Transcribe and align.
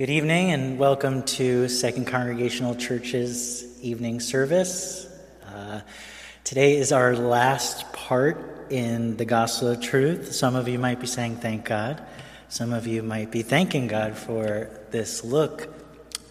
Good 0.00 0.08
evening 0.08 0.52
and 0.52 0.78
welcome 0.78 1.24
to 1.24 1.68
Second 1.68 2.06
Congregational 2.06 2.74
Church's 2.74 3.66
evening 3.82 4.20
service. 4.20 5.06
Uh, 5.46 5.82
today 6.42 6.78
is 6.78 6.90
our 6.90 7.14
last 7.14 7.92
part 7.92 8.66
in 8.70 9.18
the 9.18 9.26
Gospel 9.26 9.68
of 9.68 9.82
Truth. 9.82 10.32
Some 10.32 10.56
of 10.56 10.68
you 10.68 10.78
might 10.78 11.00
be 11.00 11.06
saying, 11.06 11.36
Thank 11.36 11.66
God. 11.66 12.02
Some 12.48 12.72
of 12.72 12.86
you 12.86 13.02
might 13.02 13.30
be 13.30 13.42
thanking 13.42 13.88
God 13.88 14.16
for 14.16 14.70
this 14.90 15.22
look 15.22 15.68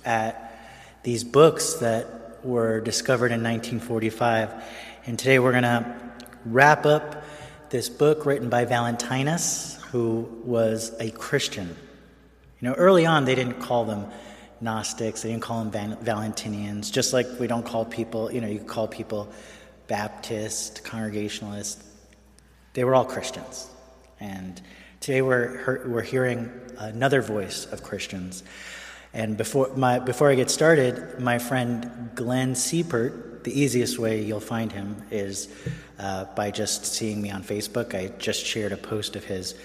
at 0.03 0.59
these 1.03 1.23
books 1.23 1.75
that 1.75 2.43
were 2.43 2.81
discovered 2.81 3.27
in 3.27 3.43
1945. 3.43 4.63
And 5.05 5.19
today 5.19 5.37
we're 5.37 5.51
going 5.51 5.61
to 5.61 5.95
wrap 6.43 6.87
up 6.87 7.23
this 7.69 7.87
book 7.87 8.25
written 8.25 8.49
by 8.49 8.65
Valentinus, 8.65 9.79
who 9.91 10.27
was 10.43 10.91
a 10.99 11.11
Christian 11.11 11.75
you 12.59 12.67
know, 12.67 12.75
early 12.75 13.05
on, 13.05 13.25
they 13.25 13.35
didn't 13.35 13.59
call 13.59 13.85
them 13.85 14.05
Gnostics, 14.61 15.21
they 15.21 15.29
didn't 15.29 15.43
call 15.43 15.63
them 15.63 15.71
Van- 15.71 15.97
Valentinians, 16.03 16.91
just 16.91 17.13
like 17.13 17.27
we 17.39 17.47
don't 17.47 17.65
call 17.65 17.85
people, 17.85 18.31
you 18.31 18.41
know, 18.41 18.47
you 18.47 18.59
call 18.59 18.87
people 18.87 19.31
Baptist, 19.87 20.83
Congregationalist. 20.83 21.81
They 22.73 22.83
were 22.83 22.93
all 22.93 23.05
Christians. 23.05 23.69
And 24.19 24.61
today 24.99 25.21
we're, 25.21 25.87
we're 25.87 26.01
hearing 26.01 26.51
another 26.77 27.21
voice 27.21 27.65
of 27.67 27.83
Christians. 27.83 28.43
And 29.13 29.37
before, 29.37 29.71
my, 29.75 29.99
before 29.99 30.29
I 30.29 30.35
get 30.35 30.51
started, 30.51 31.19
my 31.19 31.39
friend 31.39 32.11
Glenn 32.13 32.53
Siepert, 32.53 33.43
the 33.43 33.57
easiest 33.57 33.97
way 33.97 34.21
you'll 34.21 34.39
find 34.41 34.71
him 34.71 35.01
is 35.09 35.47
uh, 35.97 36.25
by 36.35 36.51
just 36.51 36.85
seeing 36.85 37.21
me 37.21 37.31
on 37.31 37.41
Facebook. 37.41 37.95
I 37.95 38.09
just 38.17 38.45
shared 38.45 38.73
a 38.73 38.77
post 38.77 39.15
of 39.15 39.23
his 39.23 39.55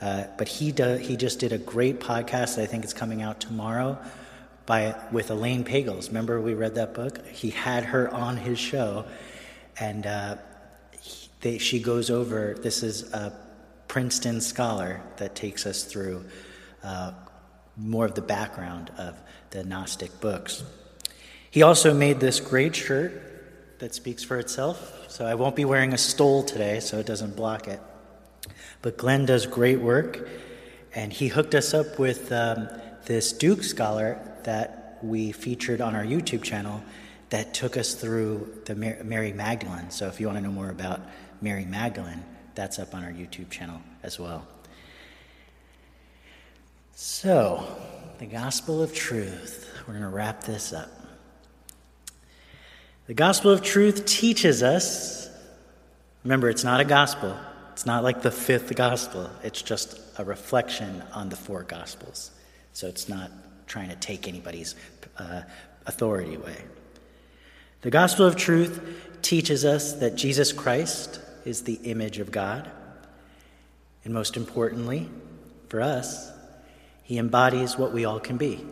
uh, 0.00 0.24
but 0.36 0.48
he, 0.48 0.72
do, 0.72 0.96
he 0.96 1.16
just 1.16 1.38
did 1.40 1.52
a 1.52 1.58
great 1.58 2.00
podcast. 2.00 2.60
I 2.60 2.66
think 2.66 2.84
it's 2.84 2.92
coming 2.92 3.22
out 3.22 3.40
tomorrow 3.40 3.98
by, 4.66 4.94
with 5.12 5.30
Elaine 5.30 5.64
Pagels. 5.64 6.08
Remember 6.08 6.40
we 6.40 6.54
read 6.54 6.74
that 6.76 6.94
book? 6.94 7.26
He 7.28 7.50
had 7.50 7.84
her 7.84 8.12
on 8.12 8.36
his 8.36 8.58
show, 8.58 9.04
and 9.78 10.06
uh, 10.06 10.36
he, 11.00 11.28
they, 11.40 11.58
she 11.58 11.80
goes 11.80 12.10
over 12.10 12.54
this 12.54 12.82
is 12.82 13.12
a 13.12 13.32
Princeton 13.88 14.40
scholar 14.40 15.00
that 15.18 15.34
takes 15.34 15.66
us 15.66 15.84
through 15.84 16.24
uh, 16.82 17.12
more 17.76 18.04
of 18.04 18.14
the 18.14 18.22
background 18.22 18.90
of 18.98 19.16
the 19.50 19.64
Gnostic 19.64 20.20
books. 20.20 20.64
He 21.50 21.62
also 21.62 21.94
made 21.94 22.18
this 22.18 22.40
great 22.40 22.74
shirt 22.74 23.78
that 23.78 23.94
speaks 23.94 24.24
for 24.24 24.38
itself. 24.38 25.04
So 25.08 25.24
I 25.24 25.34
won't 25.34 25.54
be 25.54 25.64
wearing 25.64 25.92
a 25.92 25.98
stole 25.98 26.42
today, 26.42 26.80
so 26.80 26.98
it 26.98 27.06
doesn't 27.06 27.36
block 27.36 27.68
it. 27.68 27.80
But 28.84 28.98
Glenn 28.98 29.24
does 29.24 29.46
great 29.46 29.80
work, 29.80 30.28
and 30.94 31.10
he 31.10 31.28
hooked 31.28 31.54
us 31.54 31.72
up 31.72 31.98
with 31.98 32.30
um, 32.30 32.68
this 33.06 33.32
Duke 33.32 33.62
scholar 33.62 34.20
that 34.42 34.98
we 35.00 35.32
featured 35.32 35.80
on 35.80 35.94
our 35.94 36.04
YouTube 36.04 36.42
channel 36.42 36.82
that 37.30 37.54
took 37.54 37.78
us 37.78 37.94
through 37.94 38.60
the 38.66 38.74
Mary 38.74 39.32
Magdalene. 39.32 39.90
So 39.90 40.08
if 40.08 40.20
you 40.20 40.26
want 40.26 40.36
to 40.36 40.44
know 40.44 40.52
more 40.52 40.68
about 40.68 41.00
Mary 41.40 41.64
Magdalene, 41.64 42.22
that's 42.54 42.78
up 42.78 42.94
on 42.94 43.02
our 43.02 43.10
YouTube 43.10 43.48
channel 43.48 43.80
as 44.02 44.18
well. 44.18 44.46
So, 46.94 47.66
the 48.18 48.26
gospel 48.26 48.82
of 48.82 48.94
truth. 48.94 49.66
We're 49.88 49.94
going 49.94 50.04
to 50.04 50.14
wrap 50.14 50.44
this 50.44 50.74
up. 50.74 50.90
The 53.06 53.14
gospel 53.14 53.50
of 53.50 53.62
truth 53.62 54.04
teaches 54.04 54.62
us, 54.62 55.30
remember, 56.22 56.50
it's 56.50 56.64
not 56.64 56.80
a 56.80 56.84
gospel, 56.84 57.34
it's 57.74 57.86
not 57.86 58.04
like 58.04 58.22
the 58.22 58.30
fifth 58.30 58.72
gospel, 58.76 59.28
it's 59.42 59.60
just 59.60 59.98
a 60.16 60.24
reflection 60.24 61.02
on 61.12 61.28
the 61.28 61.34
four 61.34 61.64
gospels. 61.64 62.30
So 62.72 62.86
it's 62.86 63.08
not 63.08 63.32
trying 63.66 63.88
to 63.88 63.96
take 63.96 64.28
anybody's 64.28 64.76
uh, 65.18 65.42
authority 65.84 66.36
away. 66.36 66.56
The 67.80 67.90
gospel 67.90 68.26
of 68.26 68.36
truth 68.36 68.80
teaches 69.22 69.64
us 69.64 69.94
that 69.94 70.14
Jesus 70.14 70.52
Christ 70.52 71.18
is 71.44 71.62
the 71.62 71.74
image 71.82 72.20
of 72.20 72.30
God. 72.30 72.70
And 74.04 74.14
most 74.14 74.36
importantly, 74.36 75.10
for 75.68 75.80
us, 75.80 76.30
he 77.02 77.18
embodies 77.18 77.76
what 77.76 77.92
we 77.92 78.04
all 78.04 78.20
can 78.20 78.36
be. 78.36 78.64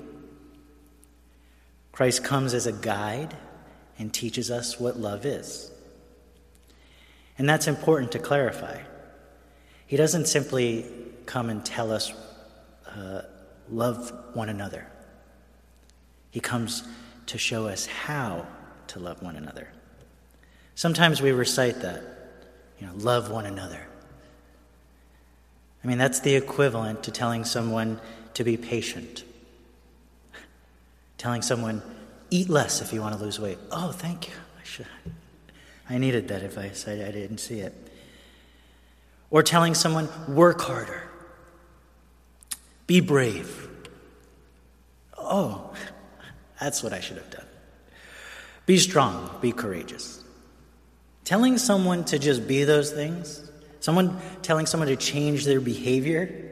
Christ 1.90 2.22
comes 2.22 2.54
as 2.54 2.68
a 2.68 2.72
guide 2.72 3.36
and 3.98 4.14
teaches 4.14 4.48
us 4.48 4.78
what 4.78 4.96
love 4.96 5.26
is. 5.26 5.72
And 7.36 7.48
that's 7.48 7.66
important 7.66 8.12
to 8.12 8.20
clarify. 8.20 8.82
He 9.86 9.96
doesn't 9.96 10.26
simply 10.26 10.86
come 11.26 11.50
and 11.50 11.64
tell 11.64 11.92
us, 11.92 12.12
uh, 12.86 13.22
love 13.70 14.12
one 14.34 14.48
another. 14.48 14.86
He 16.30 16.40
comes 16.40 16.84
to 17.26 17.38
show 17.38 17.66
us 17.66 17.86
how 17.86 18.46
to 18.88 18.98
love 18.98 19.22
one 19.22 19.36
another. 19.36 19.68
Sometimes 20.74 21.20
we 21.20 21.32
recite 21.32 21.80
that, 21.82 22.02
you 22.80 22.86
know, 22.86 22.94
love 22.96 23.30
one 23.30 23.46
another. 23.46 23.86
I 25.84 25.86
mean, 25.86 25.98
that's 25.98 26.20
the 26.20 26.34
equivalent 26.34 27.02
to 27.04 27.10
telling 27.10 27.44
someone 27.44 28.00
to 28.34 28.44
be 28.44 28.56
patient, 28.56 29.24
telling 31.18 31.42
someone, 31.42 31.82
eat 32.30 32.48
less 32.48 32.80
if 32.80 32.92
you 32.92 33.00
want 33.00 33.16
to 33.16 33.22
lose 33.22 33.38
weight. 33.38 33.58
Oh, 33.70 33.92
thank 33.92 34.28
you. 34.28 34.34
I 34.58 34.64
should. 34.64 34.86
I 35.90 35.98
needed 35.98 36.28
that 36.28 36.42
advice. 36.42 36.86
I, 36.88 36.92
I 36.92 37.10
didn't 37.10 37.38
see 37.38 37.60
it. 37.60 37.81
Or 39.32 39.42
telling 39.42 39.74
someone, 39.74 40.10
work 40.28 40.60
harder, 40.60 41.02
be 42.86 43.00
brave. 43.00 43.66
Oh, 45.16 45.72
that's 46.60 46.82
what 46.82 46.92
I 46.92 47.00
should 47.00 47.16
have 47.16 47.30
done. 47.30 47.46
Be 48.66 48.76
strong, 48.76 49.30
be 49.40 49.50
courageous. 49.50 50.22
Telling 51.24 51.56
someone 51.56 52.04
to 52.04 52.18
just 52.18 52.46
be 52.46 52.64
those 52.64 52.92
things, 52.92 53.50
someone 53.80 54.20
telling 54.42 54.66
someone 54.66 54.88
to 54.88 54.96
change 54.96 55.46
their 55.46 55.60
behavior, 55.60 56.50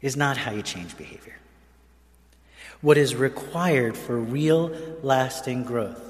is 0.00 0.16
not 0.16 0.36
how 0.36 0.52
you 0.52 0.62
change 0.62 0.96
behavior. 0.96 1.34
What 2.82 2.96
is 2.96 3.16
required 3.16 3.96
for 3.96 4.16
real, 4.16 4.68
lasting 5.02 5.64
growth, 5.64 6.00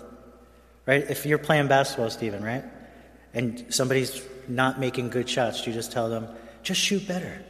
right? 0.85 1.09
If 1.09 1.25
you're 1.25 1.39
playing 1.39 1.69
basketball, 1.69 2.11
Stephen, 2.11 2.45
right? 2.45 2.65
And 3.33 3.65
somebody's 3.71 4.23
not 4.49 4.81
making 4.81 5.11
good 5.11 5.29
shots, 5.29 5.67
you 5.67 5.73
just 5.73 5.93
tell 5.93 6.09
them, 6.09 6.29
just 6.63 6.81
shoot 6.81 7.07
better. 7.07 7.43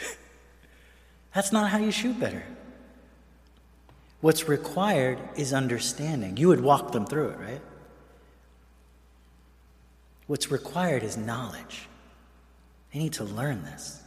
That's 1.34 1.52
not 1.52 1.70
how 1.70 1.78
you 1.78 1.90
shoot 1.90 2.18
better. 2.18 2.44
What's 4.20 4.48
required 4.48 5.18
is 5.36 5.52
understanding. 5.52 6.36
You 6.36 6.48
would 6.48 6.60
walk 6.60 6.92
them 6.92 7.06
through 7.06 7.28
it, 7.28 7.38
right? 7.38 7.60
What's 10.26 10.50
required 10.50 11.02
is 11.02 11.16
knowledge. 11.16 11.88
They 12.92 12.98
need 12.98 13.12
to 13.14 13.24
learn 13.24 13.62
this. 13.62 14.02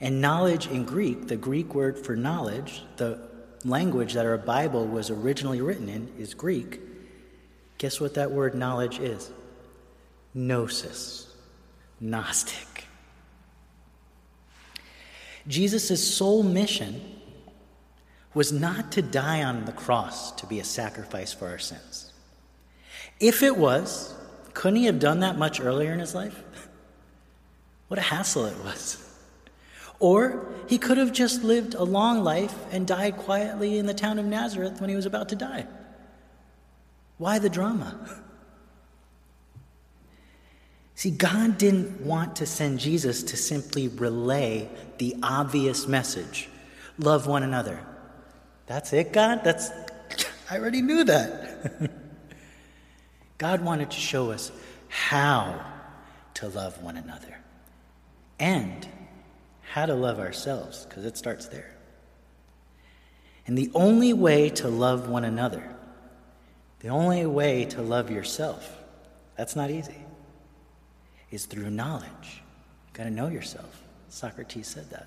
And 0.00 0.20
knowledge 0.20 0.66
in 0.66 0.84
Greek, 0.84 1.28
the 1.28 1.36
Greek 1.36 1.74
word 1.74 1.98
for 2.04 2.16
knowledge, 2.16 2.82
the 2.96 3.18
language 3.64 4.12
that 4.14 4.26
our 4.26 4.36
Bible 4.36 4.86
was 4.86 5.10
originally 5.10 5.60
written 5.60 5.88
in, 5.88 6.12
is 6.18 6.34
Greek. 6.34 6.80
Guess 7.78 8.00
what 8.00 8.14
that 8.14 8.30
word 8.30 8.54
knowledge 8.54 8.98
is? 8.98 9.30
Gnosis, 10.36 11.32
Gnostic. 11.98 12.84
Jesus' 15.48 16.16
sole 16.16 16.42
mission 16.42 17.00
was 18.34 18.52
not 18.52 18.92
to 18.92 19.00
die 19.00 19.42
on 19.42 19.64
the 19.64 19.72
cross 19.72 20.32
to 20.32 20.46
be 20.46 20.60
a 20.60 20.64
sacrifice 20.64 21.32
for 21.32 21.48
our 21.48 21.58
sins. 21.58 22.12
If 23.18 23.42
it 23.42 23.56
was, 23.56 24.14
couldn't 24.52 24.76
he 24.76 24.84
have 24.84 24.98
done 24.98 25.20
that 25.20 25.38
much 25.38 25.58
earlier 25.58 25.92
in 25.92 25.98
his 25.98 26.14
life? 26.14 26.42
What 27.88 27.98
a 27.98 28.02
hassle 28.02 28.46
it 28.46 28.64
was. 28.64 29.00
Or 30.00 30.48
he 30.68 30.76
could 30.76 30.98
have 30.98 31.12
just 31.12 31.44
lived 31.44 31.74
a 31.74 31.84
long 31.84 32.24
life 32.24 32.52
and 32.72 32.84
died 32.84 33.16
quietly 33.16 33.78
in 33.78 33.86
the 33.86 33.94
town 33.94 34.18
of 34.18 34.26
Nazareth 34.26 34.80
when 34.80 34.90
he 34.90 34.96
was 34.96 35.06
about 35.06 35.28
to 35.28 35.36
die. 35.36 35.68
Why 37.16 37.38
the 37.38 37.48
drama? 37.48 37.96
See, 40.96 41.10
God 41.10 41.58
didn't 41.58 42.00
want 42.00 42.36
to 42.36 42.46
send 42.46 42.80
Jesus 42.80 43.22
to 43.24 43.36
simply 43.36 43.88
relay 43.88 44.70
the 44.96 45.14
obvious 45.22 45.86
message 45.86 46.48
love 46.98 47.26
one 47.26 47.42
another. 47.42 47.78
That's 48.64 48.94
it, 48.94 49.12
God? 49.12 49.44
That's 49.44 49.70
I 50.50 50.56
already 50.56 50.80
knew 50.80 51.04
that. 51.04 51.92
God 53.38 53.60
wanted 53.60 53.90
to 53.90 53.98
show 53.98 54.30
us 54.30 54.50
how 54.88 55.62
to 56.32 56.48
love 56.48 56.82
one 56.82 56.96
another 56.96 57.36
and 58.40 58.88
how 59.72 59.84
to 59.84 59.94
love 59.94 60.18
ourselves, 60.18 60.86
because 60.86 61.04
it 61.04 61.18
starts 61.18 61.48
there. 61.48 61.74
And 63.46 63.58
the 63.58 63.70
only 63.74 64.14
way 64.14 64.48
to 64.48 64.68
love 64.68 65.10
one 65.10 65.24
another, 65.24 65.76
the 66.80 66.88
only 66.88 67.26
way 67.26 67.66
to 67.66 67.82
love 67.82 68.10
yourself, 68.10 68.82
that's 69.36 69.54
not 69.54 69.70
easy 69.70 70.05
is 71.36 71.44
through 71.44 71.70
knowledge. 71.70 72.08
You've 72.86 72.94
got 72.94 73.04
to 73.04 73.10
know 73.10 73.28
yourself. 73.28 73.82
Socrates 74.08 74.66
said 74.66 74.88
that. 74.90 75.06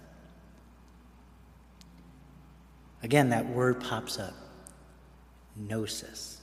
Again, 3.02 3.30
that 3.30 3.50
word 3.50 3.82
pops 3.82 4.20
up 4.20 4.34
gnosis. 5.56 6.40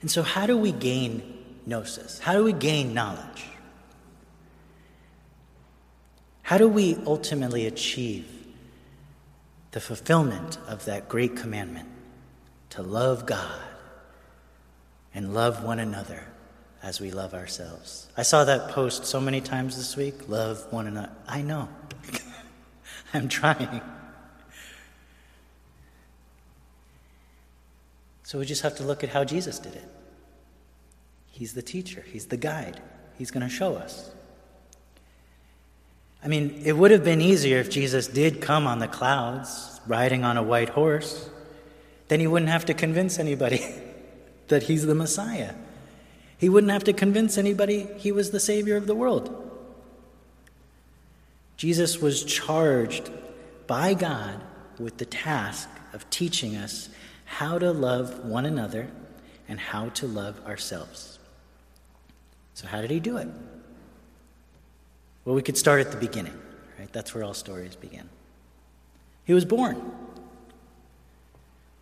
And 0.00 0.10
so, 0.10 0.22
how 0.22 0.46
do 0.46 0.58
we 0.58 0.72
gain 0.72 1.44
gnosis? 1.66 2.18
How 2.18 2.32
do 2.32 2.42
we 2.42 2.52
gain 2.52 2.92
knowledge? 2.92 3.44
How 6.42 6.58
do 6.58 6.68
we 6.68 6.96
ultimately 7.06 7.66
achieve 7.66 8.26
the 9.70 9.80
fulfillment 9.80 10.58
of 10.66 10.84
that 10.86 11.08
great 11.08 11.36
commandment 11.36 11.88
to 12.70 12.82
love 12.82 13.24
God 13.24 13.60
and 15.14 15.32
love 15.32 15.62
one 15.62 15.78
another 15.78 16.26
as 16.86 17.00
we 17.00 17.10
love 17.10 17.34
ourselves? 17.34 18.08
I 18.16 18.22
saw 18.22 18.44
that 18.44 18.70
post 18.70 19.06
so 19.06 19.20
many 19.20 19.40
times 19.40 19.76
this 19.76 19.96
week 19.96 20.28
love 20.28 20.72
one 20.72 20.86
another. 20.86 21.10
I 21.26 21.42
know. 21.42 21.68
I'm 23.12 23.28
trying. 23.28 23.80
So 28.22 28.38
we 28.38 28.46
just 28.46 28.62
have 28.62 28.76
to 28.76 28.84
look 28.84 29.02
at 29.02 29.10
how 29.10 29.24
Jesus 29.24 29.58
did 29.58 29.74
it. 29.74 29.88
He's 31.32 31.54
the 31.54 31.62
teacher, 31.62 32.04
He's 32.06 32.26
the 32.26 32.36
guide, 32.36 32.80
He's 33.18 33.32
going 33.32 33.42
to 33.42 33.52
show 33.52 33.74
us. 33.74 34.10
I 36.22 36.28
mean, 36.28 36.62
it 36.64 36.72
would 36.72 36.92
have 36.92 37.04
been 37.04 37.20
easier 37.20 37.58
if 37.58 37.68
Jesus 37.68 38.06
did 38.06 38.40
come 38.40 38.66
on 38.66 38.78
the 38.78 38.88
clouds, 38.88 39.80
riding 39.86 40.24
on 40.24 40.36
a 40.36 40.42
white 40.42 40.70
horse. 40.70 41.28
Then 42.08 42.20
he 42.20 42.26
wouldn't 42.28 42.50
have 42.50 42.64
to 42.66 42.74
convince 42.74 43.18
anybody 43.18 43.64
that 44.48 44.64
he's 44.64 44.86
the 44.86 44.94
Messiah. 44.94 45.54
He 46.38 46.48
wouldn't 46.48 46.72
have 46.72 46.84
to 46.84 46.92
convince 46.92 47.38
anybody 47.38 47.88
he 47.96 48.12
was 48.12 48.30
the 48.30 48.40
Savior 48.40 48.76
of 48.76 48.86
the 48.86 48.94
world. 48.94 49.42
Jesus 51.56 52.00
was 52.00 52.24
charged 52.24 53.10
by 53.66 53.94
God 53.94 54.42
with 54.78 54.98
the 54.98 55.06
task 55.06 55.68
of 55.92 56.08
teaching 56.10 56.56
us 56.56 56.90
how 57.24 57.58
to 57.58 57.72
love 57.72 58.24
one 58.24 58.44
another 58.44 58.88
and 59.48 59.58
how 59.58 59.88
to 59.90 60.06
love 60.06 60.44
ourselves. 60.46 61.18
So, 62.54 62.66
how 62.66 62.80
did 62.80 62.90
he 62.90 63.00
do 63.00 63.16
it? 63.16 63.28
Well, 65.24 65.34
we 65.34 65.42
could 65.42 65.56
start 65.56 65.80
at 65.80 65.90
the 65.90 65.96
beginning, 65.96 66.38
right? 66.78 66.92
That's 66.92 67.14
where 67.14 67.24
all 67.24 67.34
stories 67.34 67.74
begin. 67.74 68.08
He 69.24 69.34
was 69.34 69.44
born, 69.44 69.92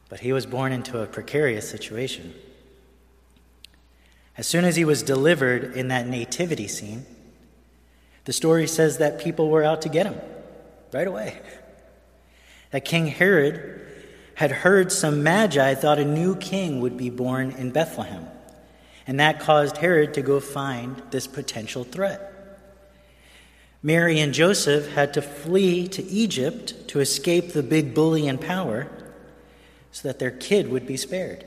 but 0.08 0.20
he 0.20 0.32
was 0.32 0.46
born 0.46 0.72
into 0.72 1.00
a 1.02 1.06
precarious 1.06 1.68
situation. 1.68 2.34
As 4.36 4.46
soon 4.46 4.64
as 4.64 4.76
he 4.76 4.84
was 4.84 5.02
delivered 5.02 5.76
in 5.76 5.88
that 5.88 6.08
nativity 6.08 6.66
scene, 6.66 7.06
the 8.24 8.32
story 8.32 8.66
says 8.66 8.98
that 8.98 9.20
people 9.20 9.48
were 9.48 9.62
out 9.62 9.82
to 9.82 9.88
get 9.88 10.06
him 10.06 10.18
right 10.92 11.06
away. 11.06 11.40
That 12.70 12.84
King 12.84 13.06
Herod 13.06 13.80
had 14.34 14.50
heard 14.50 14.90
some 14.90 15.22
magi 15.22 15.74
thought 15.74 15.98
a 15.98 16.04
new 16.04 16.34
king 16.36 16.80
would 16.80 16.96
be 16.96 17.10
born 17.10 17.52
in 17.52 17.70
Bethlehem, 17.70 18.26
and 19.06 19.20
that 19.20 19.38
caused 19.38 19.76
Herod 19.76 20.14
to 20.14 20.22
go 20.22 20.40
find 20.40 21.00
this 21.10 21.26
potential 21.26 21.84
threat. 21.84 22.30
Mary 23.82 24.18
and 24.18 24.32
Joseph 24.32 24.88
had 24.94 25.14
to 25.14 25.22
flee 25.22 25.86
to 25.88 26.02
Egypt 26.04 26.88
to 26.88 27.00
escape 27.00 27.52
the 27.52 27.62
big 27.62 27.94
bully 27.94 28.26
in 28.26 28.38
power 28.38 28.88
so 29.92 30.08
that 30.08 30.18
their 30.18 30.30
kid 30.30 30.70
would 30.70 30.86
be 30.86 30.96
spared. 30.96 31.44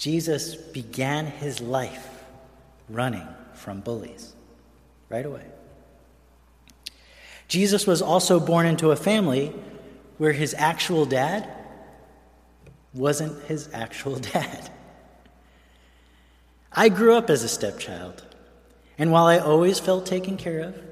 Jesus 0.00 0.54
began 0.54 1.26
his 1.26 1.60
life 1.60 2.08
running 2.88 3.28
from 3.52 3.80
bullies 3.80 4.32
right 5.10 5.26
away. 5.26 5.44
Jesus 7.48 7.86
was 7.86 8.00
also 8.00 8.40
born 8.40 8.64
into 8.64 8.92
a 8.92 8.96
family 8.96 9.52
where 10.16 10.32
his 10.32 10.54
actual 10.56 11.04
dad 11.04 11.46
wasn't 12.94 13.44
his 13.44 13.68
actual 13.74 14.16
dad. 14.32 14.70
I 16.72 16.88
grew 16.88 17.14
up 17.14 17.28
as 17.28 17.42
a 17.42 17.48
stepchild. 17.48 18.24
And 18.96 19.12
while 19.12 19.26
I 19.26 19.36
always 19.36 19.78
felt 19.78 20.06
taken 20.06 20.38
care 20.38 20.60
of, 20.60 20.82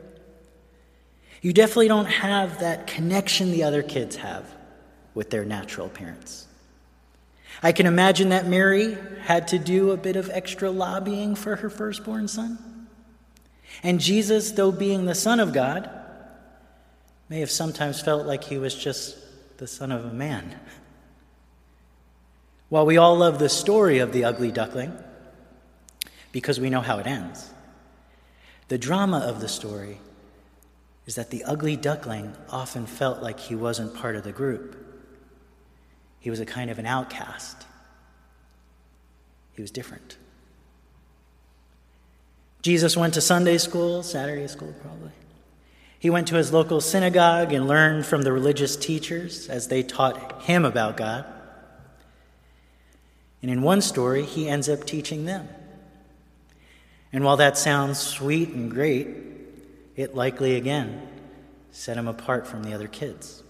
you 1.40 1.54
definitely 1.54 1.88
don't 1.88 2.10
have 2.10 2.60
that 2.60 2.86
connection 2.86 3.52
the 3.52 3.62
other 3.62 3.82
kids 3.82 4.16
have 4.16 4.54
with 5.14 5.30
their 5.30 5.46
natural 5.46 5.88
parents. 5.88 6.47
I 7.62 7.72
can 7.72 7.86
imagine 7.86 8.28
that 8.28 8.46
Mary 8.46 8.96
had 9.22 9.48
to 9.48 9.58
do 9.58 9.90
a 9.90 9.96
bit 9.96 10.16
of 10.16 10.30
extra 10.30 10.70
lobbying 10.70 11.34
for 11.34 11.56
her 11.56 11.68
firstborn 11.68 12.28
son. 12.28 12.86
And 13.82 14.00
Jesus, 14.00 14.52
though 14.52 14.72
being 14.72 15.04
the 15.04 15.14
Son 15.14 15.40
of 15.40 15.52
God, 15.52 15.90
may 17.28 17.40
have 17.40 17.50
sometimes 17.50 18.00
felt 18.00 18.26
like 18.26 18.44
he 18.44 18.58
was 18.58 18.74
just 18.74 19.16
the 19.58 19.66
son 19.66 19.92
of 19.92 20.04
a 20.04 20.12
man. 20.12 20.58
While 22.68 22.86
we 22.86 22.96
all 22.96 23.16
love 23.16 23.38
the 23.38 23.48
story 23.48 23.98
of 23.98 24.12
the 24.12 24.24
ugly 24.24 24.52
duckling, 24.52 24.96
because 26.32 26.60
we 26.60 26.70
know 26.70 26.80
how 26.80 26.98
it 26.98 27.06
ends, 27.06 27.50
the 28.68 28.78
drama 28.78 29.18
of 29.18 29.40
the 29.40 29.48
story 29.48 29.98
is 31.06 31.14
that 31.14 31.30
the 31.30 31.44
ugly 31.44 31.76
duckling 31.76 32.34
often 32.50 32.86
felt 32.86 33.22
like 33.22 33.40
he 33.40 33.54
wasn't 33.54 33.94
part 33.94 34.14
of 34.14 34.24
the 34.24 34.32
group. 34.32 34.76
He 36.20 36.30
was 36.30 36.40
a 36.40 36.46
kind 36.46 36.70
of 36.70 36.78
an 36.78 36.86
outcast. 36.86 37.66
He 39.54 39.62
was 39.62 39.70
different. 39.70 40.16
Jesus 42.62 42.96
went 42.96 43.14
to 43.14 43.20
Sunday 43.20 43.58
school, 43.58 44.02
Saturday 44.02 44.46
school 44.46 44.74
probably. 44.82 45.12
He 45.98 46.10
went 46.10 46.28
to 46.28 46.36
his 46.36 46.52
local 46.52 46.80
synagogue 46.80 47.52
and 47.52 47.66
learned 47.66 48.06
from 48.06 48.22
the 48.22 48.32
religious 48.32 48.76
teachers 48.76 49.48
as 49.48 49.68
they 49.68 49.82
taught 49.82 50.42
him 50.42 50.64
about 50.64 50.96
God. 50.96 51.24
And 53.42 53.50
in 53.50 53.62
one 53.62 53.80
story, 53.80 54.24
he 54.24 54.48
ends 54.48 54.68
up 54.68 54.84
teaching 54.84 55.24
them. 55.24 55.48
And 57.12 57.24
while 57.24 57.36
that 57.38 57.56
sounds 57.56 57.98
sweet 57.98 58.50
and 58.50 58.70
great, 58.70 59.08
it 59.96 60.14
likely 60.14 60.56
again 60.56 61.02
set 61.72 61.96
him 61.96 62.08
apart 62.08 62.46
from 62.46 62.62
the 62.62 62.72
other 62.72 62.88
kids. 62.88 63.42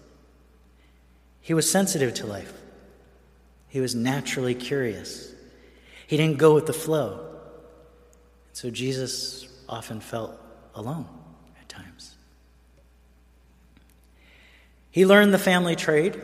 He 1.41 1.53
was 1.53 1.69
sensitive 1.69 2.13
to 2.15 2.27
life, 2.27 2.53
he 3.69 3.79
was 3.79 3.95
naturally 3.95 4.55
curious. 4.55 5.31
He 6.07 6.17
didn't 6.17 6.37
go 6.37 6.55
with 6.55 6.65
the 6.65 6.73
flow. 6.73 7.25
So 8.51 8.69
Jesus 8.69 9.47
often 9.69 10.01
felt 10.01 10.37
alone 10.73 11.07
at 11.61 11.69
times. 11.69 12.15
He 14.89 15.05
learned 15.05 15.33
the 15.33 15.39
family 15.39 15.75
trade. 15.75 16.19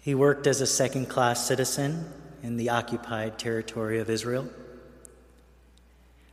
He 0.00 0.14
worked 0.14 0.46
as 0.46 0.60
a 0.60 0.66
second 0.66 1.10
class 1.10 1.46
citizen 1.46 2.10
in 2.42 2.56
the 2.56 2.70
occupied 2.70 3.38
territory 3.38 4.00
of 4.00 4.08
Israel. 4.08 4.48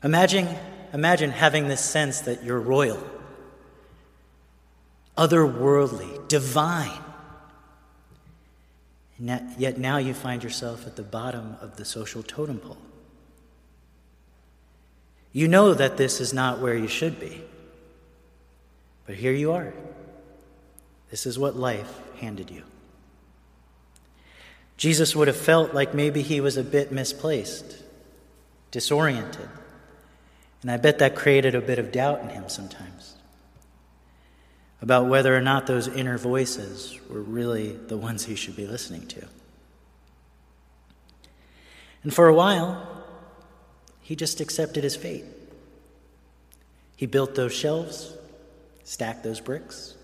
Imagine, 0.01 0.47
imagine 0.93 1.29
having 1.29 1.67
this 1.67 1.81
sense 1.81 2.21
that 2.21 2.43
you're 2.43 2.59
royal, 2.59 3.03
otherworldly, 5.17 6.27
divine. 6.29 7.03
Yet 9.19 9.77
now 9.77 9.97
you 9.97 10.13
find 10.13 10.43
yourself 10.43 10.87
at 10.87 10.95
the 10.95 11.03
bottom 11.03 11.57
of 11.61 11.75
the 11.75 11.83
social 11.83 12.23
totem 12.23 12.59
pole. 12.59 12.77
You 15.33 15.47
know 15.47 15.73
that 15.73 15.97
this 15.97 16.21
is 16.21 16.33
not 16.33 16.59
where 16.59 16.75
you 16.75 16.87
should 16.87 17.19
be. 17.19 17.43
But 19.05 19.15
here 19.15 19.33
you 19.33 19.51
are. 19.51 19.73
This 21.11 21.25
is 21.25 21.37
what 21.37 21.55
life 21.55 21.99
handed 22.19 22.49
you. 22.49 22.63
Jesus 24.77 25.15
would 25.15 25.27
have 25.27 25.37
felt 25.37 25.73
like 25.73 25.93
maybe 25.93 26.21
he 26.21 26.39
was 26.39 26.55
a 26.55 26.63
bit 26.63 26.91
misplaced, 26.91 27.83
disoriented. 28.71 29.49
And 30.61 30.71
I 30.71 30.77
bet 30.77 30.99
that 30.99 31.15
created 31.15 31.55
a 31.55 31.61
bit 31.61 31.79
of 31.79 31.91
doubt 31.91 32.21
in 32.21 32.29
him 32.29 32.47
sometimes 32.47 33.15
about 34.81 35.07
whether 35.07 35.35
or 35.35 35.41
not 35.41 35.67
those 35.67 35.87
inner 35.87 36.17
voices 36.17 36.97
were 37.09 37.21
really 37.21 37.73
the 37.73 37.97
ones 37.97 38.25
he 38.25 38.35
should 38.35 38.55
be 38.55 38.65
listening 38.65 39.05
to. 39.07 39.27
And 42.03 42.13
for 42.13 42.27
a 42.27 42.33
while, 42.33 42.87
he 44.01 44.15
just 44.15 44.39
accepted 44.39 44.83
his 44.83 44.95
fate. 44.95 45.25
He 46.95 47.05
built 47.05 47.35
those 47.35 47.53
shelves, 47.53 48.13
stacked 48.83 49.23
those 49.23 49.41
bricks, 49.41 49.95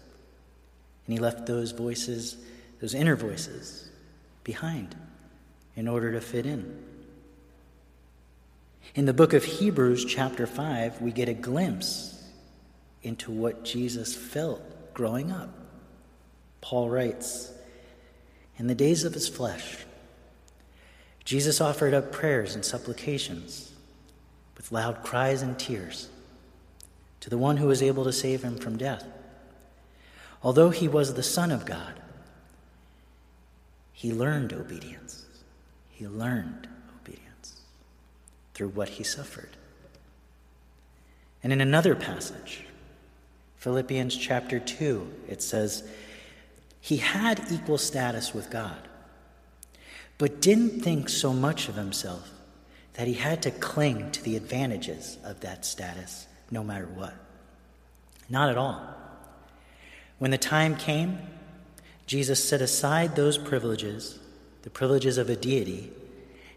and 1.05 1.13
he 1.13 1.19
left 1.19 1.45
those 1.45 1.71
voices, 1.71 2.37
those 2.81 2.93
inner 2.93 3.15
voices, 3.15 3.89
behind 4.43 4.95
in 5.75 5.87
order 5.87 6.11
to 6.11 6.21
fit 6.21 6.45
in. 6.45 6.83
In 8.93 9.05
the 9.05 9.13
book 9.13 9.33
of 9.33 9.43
Hebrews, 9.43 10.05
chapter 10.05 10.45
5, 10.47 11.01
we 11.01 11.11
get 11.11 11.27
a 11.27 11.33
glimpse 11.33 12.14
into 13.05 13.31
what 13.31 13.63
Jesus 13.63 14.15
felt 14.15 14.93
growing 14.93 15.31
up. 15.31 15.49
Paul 16.59 16.89
writes 16.89 17.51
In 18.57 18.65
the 18.67 18.75
days 18.75 19.03
of 19.03 19.13
his 19.13 19.29
flesh, 19.29 19.85
Jesus 21.23 21.61
offered 21.61 21.93
up 21.93 22.11
prayers 22.11 22.55
and 22.55 22.65
supplications 22.65 23.71
with 24.57 24.71
loud 24.71 25.03
cries 25.03 25.41
and 25.43 25.57
tears 25.57 26.09
to 27.19 27.29
the 27.29 27.37
one 27.37 27.57
who 27.57 27.67
was 27.67 27.83
able 27.83 28.03
to 28.03 28.11
save 28.11 28.43
him 28.43 28.57
from 28.57 28.77
death. 28.77 29.05
although 30.43 30.69
he 30.69 30.87
was 30.87 31.13
the 31.13 31.23
Son 31.23 31.51
of 31.51 31.65
God, 31.65 31.99
he 33.93 34.13
learned 34.13 34.53
obedience. 34.53 35.25
He 35.89 36.07
learned 36.07 36.67
obedience 37.01 37.61
through 38.53 38.67
what 38.69 38.89
he 38.89 39.03
suffered. 39.03 39.49
And 41.41 41.51
in 41.51 41.61
another 41.61 41.95
passage, 41.95 42.65
Philippians 43.65 44.15
chapter 44.15 44.59
2, 44.59 45.11
it 45.27 45.41
says, 45.41 45.81
He 46.79 46.97
had 46.97 47.43
equal 47.49 47.79
status 47.79 48.31
with 48.31 48.51
God, 48.51 48.77
but 50.19 50.39
didn't 50.39 50.81
think 50.81 51.09
so 51.09 51.33
much 51.33 51.67
of 51.67 51.73
himself 51.73 52.29
that 52.93 53.07
he 53.07 53.15
had 53.15 53.41
to 53.41 53.49
cling 53.49 54.11
to 54.11 54.21
the 54.21 54.35
advantages 54.35 55.17
of 55.23 55.39
that 55.39 55.65
status 55.65 56.27
no 56.51 56.63
matter 56.63 56.85
what. 56.85 57.15
Not 58.29 58.51
at 58.51 58.57
all. 58.59 58.87
When 60.19 60.29
the 60.29 60.37
time 60.37 60.75
came, 60.75 61.17
Jesus 62.05 62.47
set 62.47 62.61
aside 62.61 63.15
those 63.15 63.39
privileges, 63.39 64.19
the 64.61 64.69
privileges 64.69 65.17
of 65.17 65.27
a 65.27 65.35
deity, 65.35 65.91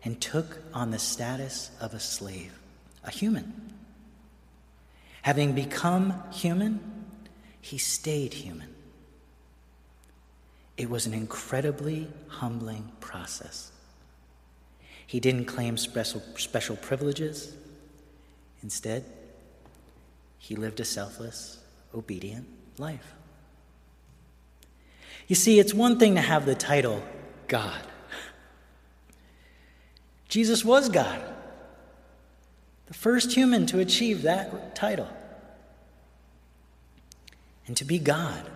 and 0.05 0.21
took 0.21 0.59
on 0.75 0.91
the 0.91 0.99
status 0.99 1.71
of 1.81 1.95
a 1.95 2.01
slave, 2.01 2.53
a 3.03 3.11
human. 3.11 3.73
Having 5.23 5.55
become 5.55 6.13
human, 6.33 6.98
he 7.61 7.79
stayed 7.79 8.35
human. 8.35 8.75
It 10.77 10.89
was 10.89 11.07
an 11.07 11.15
incredibly 11.15 12.09
humbling 12.29 12.93
process. 13.01 13.73
He 15.07 15.21
didn't 15.21 15.47
claim 15.47 15.77
special, 15.77 16.23
special 16.37 16.77
privileges. 16.77 17.55
Instead, 18.63 19.05
he 20.39 20.55
lived 20.55 20.81
a 20.81 20.85
selfless, 20.85 21.59
obedient 21.95 22.47
life. 22.79 23.15
You 25.27 25.35
see, 25.35 25.59
it's 25.59 25.75
one 25.75 25.99
thing 25.99 26.15
to 26.15 26.21
have 26.21 26.47
the 26.47 26.55
title 26.55 27.03
God. 27.49 27.81
Jesus 30.29 30.65
was 30.65 30.89
God, 30.89 31.21
the 32.87 32.95
first 32.95 33.33
human 33.33 33.67
to 33.67 33.81
achieve 33.81 34.23
that 34.23 34.77
title. 34.77 35.09
And 37.69 37.77
to 37.77 37.85
be 37.85 37.99
God 37.99 38.51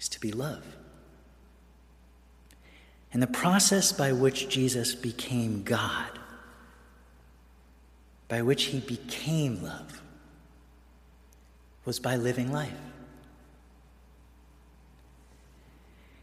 is 0.00 0.08
to 0.10 0.20
be 0.20 0.30
love. 0.32 0.64
And 3.12 3.20
the 3.20 3.26
process 3.26 3.92
by 3.92 4.12
which 4.12 4.48
Jesus 4.48 4.94
became 4.94 5.64
God, 5.64 6.18
by 8.28 8.40
which 8.42 8.66
he 8.66 8.78
became 8.80 9.62
love, 9.62 10.00
was 11.84 11.98
by 11.98 12.16
living 12.16 12.52
life. 12.52 12.72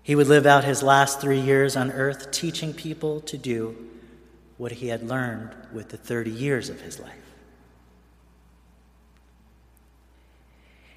He 0.01 0.15
would 0.15 0.27
live 0.27 0.45
out 0.45 0.63
his 0.63 0.81
last 0.81 1.19
three 1.19 1.39
years 1.39 1.75
on 1.75 1.91
earth 1.91 2.31
teaching 2.31 2.73
people 2.73 3.19
to 3.21 3.37
do 3.37 3.75
what 4.57 4.73
he 4.73 4.87
had 4.87 5.03
learned 5.03 5.49
with 5.73 5.89
the 5.89 5.97
30 5.97 6.29
years 6.31 6.69
of 6.69 6.79
his 6.81 6.99
life. 6.99 7.24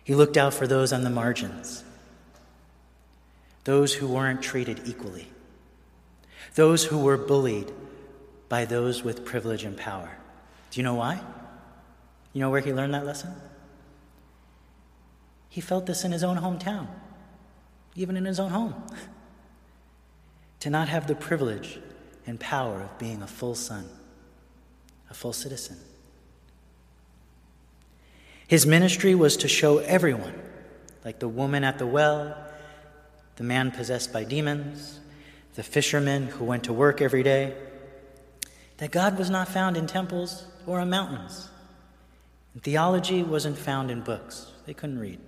He 0.08 0.14
looked 0.14 0.38
out 0.38 0.54
for 0.54 0.66
those 0.66 0.90
on 0.94 1.04
the 1.04 1.10
margins, 1.10 1.84
those 3.64 3.92
who 3.92 4.06
weren't 4.06 4.40
treated 4.40 4.80
equally, 4.86 5.28
those 6.54 6.86
who 6.86 6.96
were 6.96 7.18
bullied 7.18 7.70
by 8.48 8.64
those 8.64 9.04
with 9.04 9.26
privilege 9.26 9.64
and 9.64 9.76
power. 9.76 10.16
Do 10.70 10.80
you 10.80 10.82
know 10.82 10.94
why? 10.94 11.20
You 12.32 12.40
know 12.40 12.48
where 12.48 12.62
he 12.62 12.72
learned 12.72 12.94
that 12.94 13.04
lesson? 13.04 13.34
He 15.50 15.60
felt 15.60 15.84
this 15.84 16.06
in 16.06 16.12
his 16.12 16.24
own 16.24 16.38
hometown, 16.38 16.86
even 17.94 18.16
in 18.16 18.24
his 18.24 18.40
own 18.40 18.50
home. 18.50 18.82
to 20.60 20.70
not 20.70 20.88
have 20.88 21.06
the 21.06 21.14
privilege 21.14 21.80
and 22.26 22.40
power 22.40 22.80
of 22.80 22.98
being 22.98 23.20
a 23.20 23.26
full 23.26 23.54
son, 23.54 23.86
a 25.10 25.12
full 25.12 25.34
citizen. 25.34 25.76
His 28.48 28.64
ministry 28.64 29.14
was 29.14 29.36
to 29.38 29.48
show 29.48 29.76
everyone, 29.78 30.34
like 31.04 31.18
the 31.18 31.28
woman 31.28 31.64
at 31.64 31.78
the 31.78 31.86
well, 31.86 32.34
the 33.36 33.44
man 33.44 33.70
possessed 33.70 34.10
by 34.10 34.24
demons, 34.24 35.00
the 35.54 35.62
fishermen 35.62 36.28
who 36.28 36.46
went 36.46 36.64
to 36.64 36.72
work 36.72 37.02
every 37.02 37.22
day, 37.22 37.54
that 38.78 38.90
God 38.90 39.18
was 39.18 39.28
not 39.28 39.48
found 39.48 39.76
in 39.76 39.86
temples 39.86 40.46
or 40.66 40.80
on 40.80 40.88
mountains. 40.88 41.50
Theology 42.62 43.22
wasn't 43.22 43.58
found 43.58 43.90
in 43.90 44.00
books. 44.00 44.50
They 44.64 44.72
couldn't 44.72 44.98
read. 44.98 45.20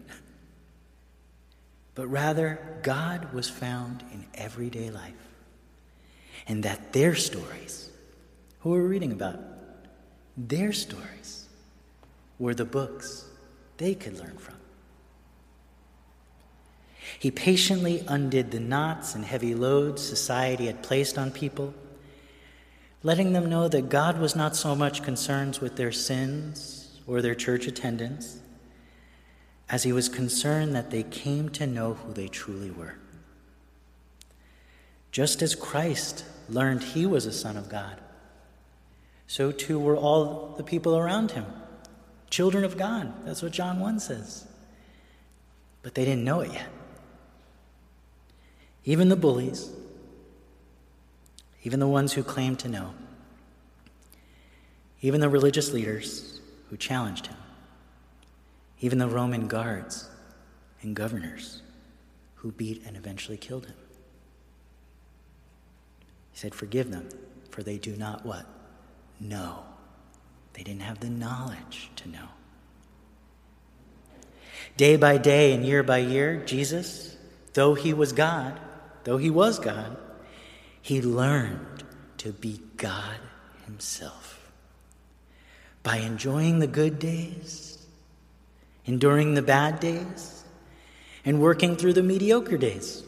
But 1.94 2.06
rather, 2.06 2.80
God 2.82 3.34
was 3.34 3.50
found 3.50 4.02
in 4.14 4.24
everyday 4.34 4.90
life. 4.90 5.12
And 6.48 6.62
that 6.62 6.94
their 6.94 7.14
stories, 7.14 7.90
who 8.60 8.70
we're 8.70 8.80
reading 8.80 9.12
about, 9.12 9.38
their 10.38 10.72
stories 10.72 11.39
were 12.40 12.54
the 12.54 12.64
books 12.64 13.26
they 13.76 13.94
could 13.94 14.18
learn 14.18 14.36
from. 14.38 14.56
He 17.18 17.30
patiently 17.30 18.02
undid 18.08 18.50
the 18.50 18.60
knots 18.60 19.14
and 19.14 19.24
heavy 19.24 19.54
loads 19.54 20.02
society 20.02 20.66
had 20.66 20.82
placed 20.82 21.18
on 21.18 21.30
people, 21.30 21.74
letting 23.02 23.32
them 23.32 23.48
know 23.48 23.68
that 23.68 23.88
God 23.88 24.18
was 24.18 24.34
not 24.34 24.56
so 24.56 24.74
much 24.74 25.02
concerned 25.02 25.58
with 25.58 25.76
their 25.76 25.92
sins 25.92 27.00
or 27.06 27.20
their 27.20 27.34
church 27.34 27.66
attendance 27.66 28.38
as 29.68 29.82
he 29.82 29.92
was 29.92 30.08
concerned 30.08 30.74
that 30.74 30.90
they 30.90 31.02
came 31.02 31.48
to 31.50 31.66
know 31.66 31.94
who 31.94 32.12
they 32.12 32.28
truly 32.28 32.70
were. 32.70 32.94
Just 35.12 35.42
as 35.42 35.54
Christ 35.54 36.24
learned 36.48 36.82
he 36.82 37.06
was 37.06 37.26
a 37.26 37.32
son 37.32 37.56
of 37.56 37.68
God, 37.68 38.00
so 39.26 39.52
too 39.52 39.78
were 39.78 39.96
all 39.96 40.54
the 40.56 40.64
people 40.64 40.96
around 40.96 41.32
him, 41.32 41.46
children 42.30 42.64
of 42.64 42.78
God. 42.78 43.12
That's 43.24 43.42
what 43.42 43.52
John 43.52 43.80
1 43.80 44.00
says. 44.00 44.46
But 45.82 45.94
they 45.94 46.04
didn't 46.04 46.24
know 46.24 46.40
it 46.40 46.52
yet. 46.52 46.68
Even 48.84 49.08
the 49.08 49.16
bullies, 49.16 49.70
even 51.62 51.80
the 51.80 51.88
ones 51.88 52.12
who 52.14 52.22
claimed 52.22 52.58
to 52.60 52.68
know, 52.68 52.94
even 55.02 55.20
the 55.20 55.28
religious 55.28 55.72
leaders 55.72 56.40
who 56.68 56.76
challenged 56.76 57.26
him 57.26 57.36
even 58.80 58.98
the 58.98 59.08
Roman 59.08 59.46
guards 59.46 60.08
and 60.82 60.96
governors 60.96 61.62
who 62.36 62.52
beat 62.52 62.82
and 62.86 62.96
eventually 62.96 63.36
killed 63.36 63.66
him. 63.66 63.74
He 66.32 66.38
said, 66.38 66.54
Forgive 66.54 66.90
them, 66.90 67.08
for 67.50 67.62
they 67.62 67.76
do 67.76 67.94
not 67.96 68.24
what? 68.24 68.46
Know. 69.20 69.64
They 70.54 70.62
didn't 70.62 70.82
have 70.82 71.00
the 71.00 71.10
knowledge 71.10 71.90
to 71.96 72.08
know. 72.08 72.28
Day 74.76 74.96
by 74.96 75.18
day 75.18 75.52
and 75.52 75.64
year 75.64 75.82
by 75.82 75.98
year, 75.98 76.42
Jesus, 76.44 77.16
though 77.54 77.74
he 77.74 77.92
was 77.92 78.12
God, 78.12 78.58
though 79.04 79.16
he 79.18 79.30
was 79.30 79.58
God, 79.58 79.96
he 80.80 81.02
learned 81.02 81.84
to 82.18 82.32
be 82.32 82.60
God 82.76 83.18
himself. 83.66 84.50
By 85.82 85.96
enjoying 85.96 86.58
the 86.58 86.66
good 86.66 86.98
days 86.98 87.70
enduring 88.90 89.34
the 89.34 89.42
bad 89.42 89.80
days, 89.80 90.44
and 91.24 91.40
working 91.40 91.76
through 91.76 91.92
the 91.92 92.02
mediocre 92.02 92.56
days. 92.56 93.02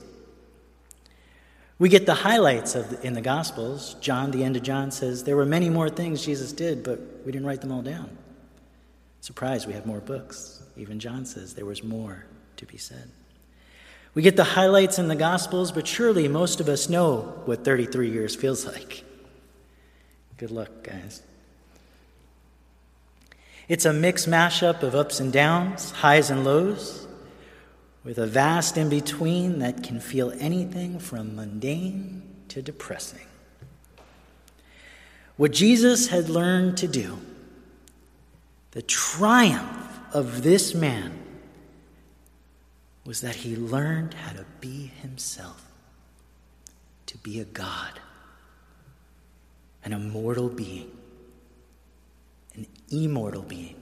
We 1.82 1.88
get 1.88 2.06
the 2.06 2.14
highlights 2.14 2.76
of 2.76 2.90
the, 2.90 3.04
in 3.04 3.14
the 3.14 3.20
Gospels. 3.20 3.94
John, 3.94 4.30
the 4.30 4.44
end 4.44 4.56
of 4.56 4.62
John, 4.62 4.92
says 4.92 5.24
there 5.24 5.34
were 5.34 5.44
many 5.44 5.68
more 5.68 5.90
things 5.90 6.24
Jesus 6.24 6.52
did, 6.52 6.84
but 6.84 7.00
we 7.26 7.32
didn't 7.32 7.44
write 7.44 7.60
them 7.60 7.72
all 7.72 7.82
down. 7.82 8.16
Surprise, 9.20 9.66
we 9.66 9.72
have 9.72 9.84
more 9.84 9.98
books. 9.98 10.62
Even 10.76 11.00
John 11.00 11.26
says 11.26 11.54
there 11.54 11.66
was 11.66 11.82
more 11.82 12.24
to 12.58 12.66
be 12.66 12.76
said. 12.76 13.10
We 14.14 14.22
get 14.22 14.36
the 14.36 14.44
highlights 14.44 15.00
in 15.00 15.08
the 15.08 15.16
Gospels, 15.16 15.72
but 15.72 15.88
surely 15.88 16.28
most 16.28 16.60
of 16.60 16.68
us 16.68 16.88
know 16.88 17.42
what 17.46 17.64
33 17.64 18.12
years 18.12 18.36
feels 18.36 18.64
like. 18.72 19.02
Good 20.36 20.52
luck, 20.52 20.84
guys. 20.84 21.20
It's 23.66 23.86
a 23.86 23.92
mixed 23.92 24.28
mashup 24.28 24.84
of 24.84 24.94
ups 24.94 25.18
and 25.18 25.32
downs, 25.32 25.90
highs 25.90 26.30
and 26.30 26.44
lows, 26.44 27.01
with 28.04 28.18
a 28.18 28.26
vast 28.26 28.76
in 28.76 28.88
between 28.88 29.60
that 29.60 29.82
can 29.82 30.00
feel 30.00 30.32
anything 30.38 30.98
from 30.98 31.36
mundane 31.36 32.22
to 32.48 32.60
depressing. 32.62 33.26
What 35.36 35.52
Jesus 35.52 36.08
had 36.08 36.28
learned 36.28 36.76
to 36.78 36.88
do, 36.88 37.18
the 38.72 38.82
triumph 38.82 39.98
of 40.12 40.42
this 40.42 40.74
man, 40.74 41.18
was 43.04 43.20
that 43.20 43.36
he 43.36 43.56
learned 43.56 44.14
how 44.14 44.32
to 44.32 44.44
be 44.60 44.92
himself, 45.00 45.64
to 47.06 47.18
be 47.18 47.40
a 47.40 47.44
God, 47.44 48.00
an 49.84 49.92
immortal 49.92 50.48
being 50.48 50.90
an 52.54 52.66
immortal 52.90 53.42
being 53.42 53.76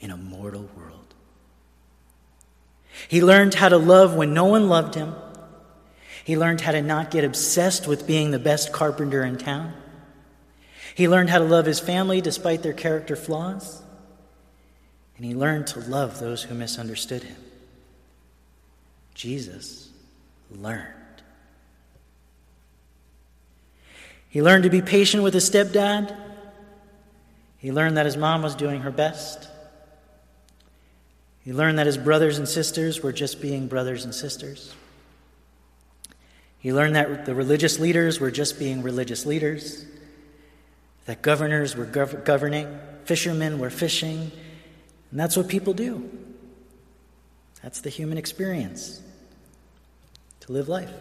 in 0.00 0.10
a 0.10 0.16
mortal 0.16 0.68
world. 0.76 1.11
He 3.08 3.22
learned 3.22 3.54
how 3.54 3.68
to 3.68 3.76
love 3.76 4.14
when 4.14 4.34
no 4.34 4.46
one 4.46 4.68
loved 4.68 4.94
him. 4.94 5.14
He 6.24 6.36
learned 6.36 6.60
how 6.60 6.72
to 6.72 6.82
not 6.82 7.10
get 7.10 7.24
obsessed 7.24 7.86
with 7.86 8.06
being 8.06 8.30
the 8.30 8.38
best 8.38 8.72
carpenter 8.72 9.24
in 9.24 9.38
town. 9.38 9.74
He 10.94 11.08
learned 11.08 11.30
how 11.30 11.38
to 11.38 11.44
love 11.44 11.66
his 11.66 11.80
family 11.80 12.20
despite 12.20 12.62
their 12.62 12.72
character 12.72 13.16
flaws. 13.16 13.82
And 15.16 15.26
he 15.26 15.34
learned 15.34 15.68
to 15.68 15.80
love 15.80 16.20
those 16.20 16.42
who 16.42 16.54
misunderstood 16.54 17.22
him. 17.22 17.36
Jesus 19.14 19.90
learned. 20.50 20.86
He 24.28 24.42
learned 24.42 24.64
to 24.64 24.70
be 24.70 24.80
patient 24.80 25.22
with 25.22 25.34
his 25.34 25.48
stepdad. 25.48 26.16
He 27.58 27.70
learned 27.70 27.96
that 27.96 28.06
his 28.06 28.16
mom 28.16 28.42
was 28.42 28.54
doing 28.54 28.80
her 28.80 28.90
best. 28.90 29.48
He 31.44 31.52
learned 31.52 31.78
that 31.78 31.86
his 31.86 31.98
brothers 31.98 32.38
and 32.38 32.48
sisters 32.48 33.02
were 33.02 33.12
just 33.12 33.40
being 33.40 33.66
brothers 33.66 34.04
and 34.04 34.14
sisters. 34.14 34.74
He 36.58 36.72
learned 36.72 36.94
that 36.94 37.26
the 37.26 37.34
religious 37.34 37.80
leaders 37.80 38.20
were 38.20 38.30
just 38.30 38.58
being 38.58 38.82
religious 38.82 39.26
leaders, 39.26 39.84
that 41.06 41.20
governors 41.20 41.74
were 41.74 41.86
gov- 41.86 42.24
governing, 42.24 42.78
fishermen 43.04 43.58
were 43.58 43.70
fishing, 43.70 44.30
and 45.10 45.18
that's 45.18 45.36
what 45.36 45.48
people 45.48 45.74
do. 45.74 46.08
That's 47.62 47.80
the 47.80 47.90
human 47.90 48.18
experience 48.18 49.00
to 50.40 50.52
live 50.52 50.68
life. 50.68 50.92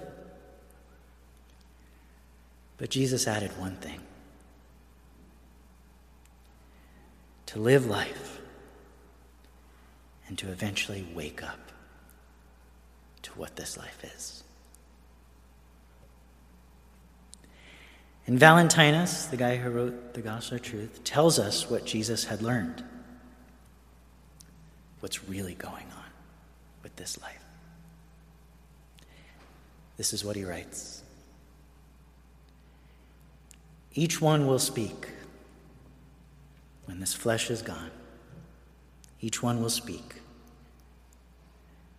But 2.77 2.89
Jesus 2.89 3.27
added 3.27 3.51
one 3.59 3.75
thing 3.75 3.99
to 7.45 7.59
live 7.59 7.85
life 7.85 8.20
and 10.31 10.37
to 10.37 10.49
eventually 10.49 11.05
wake 11.13 11.43
up 11.43 11.59
to 13.21 13.31
what 13.31 13.57
this 13.57 13.77
life 13.77 14.01
is. 14.15 14.45
And 18.25 18.39
Valentinus, 18.39 19.25
the 19.25 19.35
guy 19.35 19.57
who 19.57 19.69
wrote 19.69 20.13
the 20.13 20.21
Gospel 20.21 20.55
of 20.55 20.61
Truth, 20.61 21.03
tells 21.03 21.37
us 21.37 21.69
what 21.69 21.85
Jesus 21.85 22.23
had 22.23 22.41
learned, 22.41 22.81
what's 25.01 25.27
really 25.27 25.55
going 25.55 25.87
on 25.97 26.11
with 26.81 26.95
this 26.95 27.21
life. 27.21 27.43
This 29.97 30.13
is 30.13 30.23
what 30.23 30.37
he 30.37 30.45
writes 30.45 31.03
Each 33.93 34.21
one 34.21 34.47
will 34.47 34.59
speak 34.59 35.09
when 36.85 37.01
this 37.01 37.13
flesh 37.13 37.51
is 37.51 37.61
gone. 37.61 37.91
Each 39.19 39.43
one 39.43 39.61
will 39.61 39.69
speak 39.69 40.20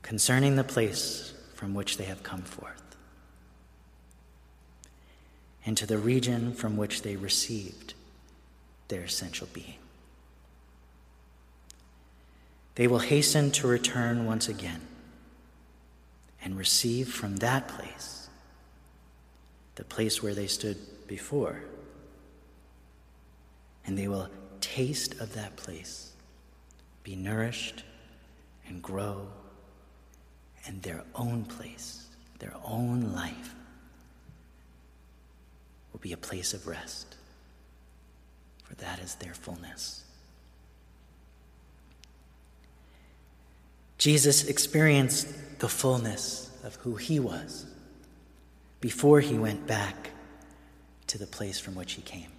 concerning 0.02 0.56
the 0.56 0.64
place 0.64 1.32
from 1.54 1.74
which 1.74 1.96
they 1.96 2.04
have 2.04 2.22
come 2.22 2.42
forth 2.42 2.82
and 5.64 5.76
to 5.76 5.86
the 5.86 5.98
region 5.98 6.52
from 6.52 6.76
which 6.76 7.02
they 7.02 7.16
received 7.16 7.94
their 8.88 9.02
essential 9.02 9.48
being. 9.52 9.76
They 12.74 12.86
will 12.86 12.98
hasten 12.98 13.50
to 13.52 13.66
return 13.66 14.26
once 14.26 14.48
again 14.48 14.80
and 16.42 16.56
receive 16.56 17.08
from 17.08 17.36
that 17.36 17.68
place 17.68 18.28
the 19.76 19.84
place 19.84 20.22
where 20.22 20.34
they 20.34 20.46
stood 20.46 20.76
before. 21.06 21.62
And 23.86 23.98
they 23.98 24.08
will 24.08 24.28
taste 24.60 25.20
of 25.20 25.34
that 25.34 25.56
place, 25.56 26.12
be 27.02 27.16
nourished 27.16 27.82
and 28.66 28.82
grow, 28.82 29.28
and 30.66 30.82
their 30.82 31.02
own 31.14 31.44
place, 31.44 32.06
their 32.38 32.54
own 32.64 33.12
life 33.12 33.54
will 35.92 36.00
be 36.00 36.12
a 36.12 36.16
place 36.16 36.54
of 36.54 36.66
rest, 36.66 37.16
for 38.64 38.74
that 38.76 38.98
is 39.00 39.16
their 39.16 39.34
fullness. 39.34 40.04
Jesus 43.98 44.48
experienced 44.48 45.28
the 45.60 45.68
fullness 45.68 46.50
of 46.64 46.74
who 46.76 46.96
he 46.96 47.20
was 47.20 47.66
before 48.80 49.20
he 49.20 49.38
went 49.38 49.66
back 49.66 50.10
to 51.06 51.18
the 51.18 51.26
place 51.26 51.60
from 51.60 51.74
which 51.74 51.92
he 51.92 52.02
came. 52.02 52.30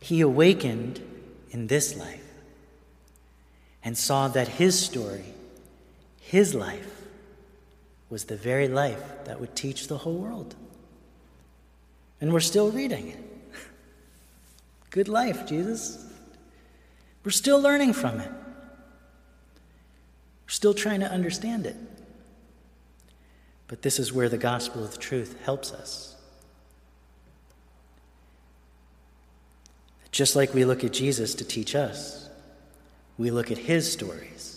He 0.00 0.20
awakened 0.20 1.00
in 1.50 1.68
this 1.68 1.96
life 1.96 2.24
and 3.84 3.96
saw 3.96 4.26
that 4.28 4.48
his 4.48 4.78
story, 4.78 5.24
his 6.26 6.54
life, 6.54 7.02
was 8.10 8.24
the 8.24 8.36
very 8.36 8.66
life 8.66 9.02
that 9.24 9.40
would 9.40 9.54
teach 9.54 9.86
the 9.86 9.98
whole 9.98 10.16
world. 10.16 10.56
And 12.20 12.32
we're 12.32 12.40
still 12.40 12.72
reading 12.72 13.08
it. 13.08 13.18
Good 14.90 15.08
life, 15.08 15.46
Jesus. 15.46 16.04
We're 17.22 17.30
still 17.30 17.60
learning 17.60 17.92
from 17.92 18.20
it. 18.20 18.30
We're 18.30 18.34
still 20.48 20.74
trying 20.74 21.00
to 21.00 21.10
understand 21.10 21.64
it. 21.64 21.76
But 23.68 23.82
this 23.82 23.98
is 23.98 24.12
where 24.12 24.28
the 24.28 24.38
gospel 24.38 24.84
of 24.84 24.98
truth 24.98 25.36
helps 25.44 25.72
us. 25.72 26.16
Just 30.10 30.34
like 30.34 30.54
we 30.54 30.64
look 30.64 30.82
at 30.82 30.92
Jesus 30.92 31.34
to 31.36 31.44
teach 31.44 31.76
us, 31.76 32.28
we 33.16 33.30
look 33.30 33.52
at 33.52 33.58
his 33.58 33.92
stories. 33.92 34.55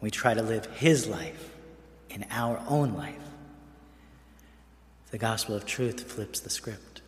We 0.00 0.10
try 0.10 0.34
to 0.34 0.42
live 0.42 0.66
his 0.66 1.06
life 1.06 1.50
in 2.10 2.24
our 2.30 2.60
own 2.68 2.94
life. 2.94 3.14
The 5.10 5.18
gospel 5.18 5.54
of 5.54 5.66
truth 5.66 6.02
flips 6.02 6.40
the 6.40 6.50
script. 6.50 7.00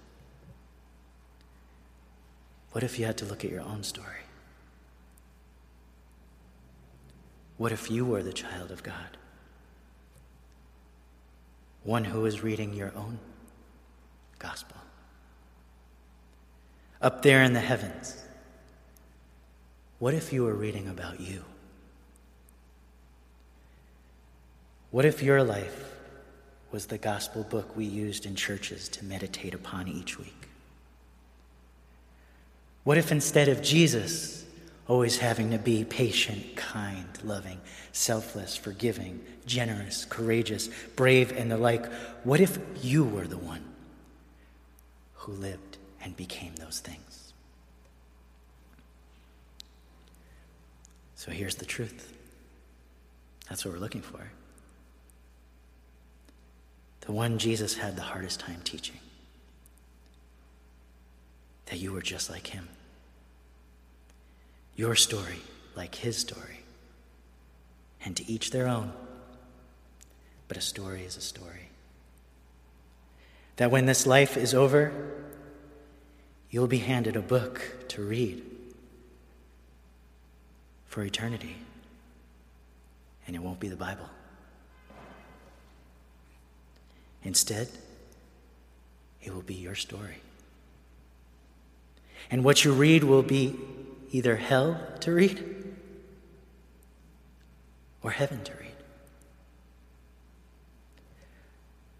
What 2.73 2.85
if 2.85 2.99
you 2.99 3.05
had 3.05 3.19
to 3.19 3.25
look 3.25 3.45
at 3.45 3.51
your 3.51 3.63
own 3.63 3.83
story? 3.83 4.07
What 7.59 7.73
if 7.73 7.91
you 7.91 8.07
were 8.07 8.23
the 8.23 8.33
child 8.33 8.71
of 8.71 8.83
God? 8.83 9.19
One 11.85 12.05
who 12.05 12.25
is 12.25 12.43
reading 12.43 12.73
your 12.73 12.93
own 12.97 13.19
gospel. 14.39 14.77
Up 17.03 17.23
there 17.23 17.43
in 17.43 17.53
the 17.53 17.61
heavens, 17.61 18.23
what 19.99 20.15
if 20.15 20.33
you 20.33 20.45
were 20.45 20.55
reading 20.55 20.89
about 20.89 21.21
you? 21.21 21.45
What 24.91 25.05
if 25.05 25.23
your 25.23 25.43
life 25.45 25.95
was 26.73 26.87
the 26.87 26.99
gospel 26.99 27.45
book 27.45 27.77
we 27.77 27.85
used 27.85 28.27
in 28.27 28.35
churches 28.35 28.89
to 28.91 29.05
meditate 29.05 29.55
upon 29.55 29.87
each 29.87 30.19
week? 30.19 30.49
What 32.83 32.99
if 32.99 33.13
instead 33.13 33.49
of 33.49 33.63
Jesus 33.63 34.45
always 34.89 35.19
having 35.19 35.51
to 35.53 35.59
be 35.59 35.85
patient, 35.85 36.57
kind, 36.57 37.07
loving, 37.23 37.61
selfless, 37.93 38.57
forgiving, 38.57 39.25
generous, 39.47 40.05
courageous, 40.05 40.69
brave, 40.97 41.31
and 41.37 41.51
the 41.51 41.57
like, 41.57 41.87
what 42.25 42.41
if 42.41 42.59
you 42.83 43.05
were 43.05 43.29
the 43.29 43.39
one 43.39 43.65
who 45.15 45.33
lived 45.33 45.79
and 46.03 46.17
became 46.17 46.57
those 46.57 46.81
things? 46.81 47.33
So 51.15 51.31
here's 51.31 51.57
the 51.57 51.67
truth. 51.67 52.13
That's 53.49 53.65
what 53.65 53.75
we're 53.75 53.81
looking 53.81 54.03
for 54.03 54.33
the 57.03 57.13
one 57.13 57.39
Jesus 57.39 57.77
had 57.77 57.97
the 57.97 58.03
hardest 58.03 58.41
time 58.41 58.61
teaching. 58.63 58.99
That 61.67 61.79
you 61.79 61.93
were 61.93 62.03
just 62.03 62.31
like 62.31 62.49
him. 62.49 62.69
Your 64.77 64.95
story, 64.95 65.41
like 65.77 65.95
his 65.95 66.17
story. 66.17 66.61
And 68.05 68.17
to 68.17 68.31
each 68.31 68.51
their 68.51 68.67
own. 68.67 68.93
But 70.49 70.57
a 70.57 70.61
story 70.61 71.03
is 71.03 71.17
a 71.17 71.21
story. 71.21 71.69
That 73.57 73.71
when 73.71 73.87
this 73.87 74.07
life 74.07 74.37
is 74.37 74.55
over, 74.55 74.93
you'll 76.51 76.67
be 76.67 76.79
handed 76.79 77.15
a 77.15 77.21
book 77.21 77.61
to 77.89 78.03
read 78.03 78.43
for 80.87 81.03
eternity. 81.03 81.57
And 83.27 83.37
it 83.37 83.39
won't 83.39 83.61
be 83.61 83.69
the 83.69 83.77
Bible. 83.77 84.09
Instead, 87.23 87.69
it 89.23 89.35
will 89.35 89.43
be 89.43 89.55
your 89.55 89.75
story. 89.75 90.17
And 92.31 92.45
what 92.45 92.65
you 92.65 92.73
read 92.73 93.05
will 93.05 93.23
be 93.23 93.59
either 94.13 94.37
hell 94.37 94.81
to 95.01 95.13
read 95.13 95.75
or 98.03 98.11
heaven 98.11 98.43
to 98.45 98.53
read. 98.53 98.71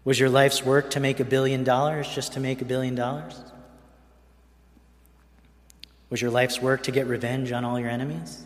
Was 0.03 0.19
your 0.19 0.29
life's 0.29 0.65
work 0.65 0.89
to 0.91 0.99
make 0.99 1.19
a 1.19 1.25
billion 1.25 1.63
dollars 1.63 2.07
just 2.07 2.33
to 2.33 2.39
make 2.39 2.61
a 2.61 2.65
billion 2.65 2.95
dollars? 2.95 3.39
Was 6.09 6.21
your 6.21 6.31
life's 6.31 6.59
work 6.61 6.83
to 6.83 6.91
get 6.91 7.05
revenge 7.05 7.51
on 7.51 7.63
all 7.63 7.79
your 7.79 7.89
enemies? 7.89 8.43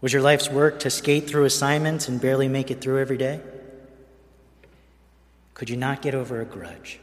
Was 0.00 0.12
your 0.12 0.22
life's 0.22 0.48
work 0.50 0.78
to 0.80 0.90
skate 0.90 1.28
through 1.28 1.44
assignments 1.44 2.06
and 2.06 2.20
barely 2.20 2.48
make 2.48 2.70
it 2.70 2.80
through 2.80 3.00
every 3.00 3.16
day? 3.16 3.40
Could 5.58 5.68
you 5.68 5.76
not 5.76 6.02
get 6.02 6.14
over 6.14 6.40
a 6.40 6.44
grudge, 6.44 7.00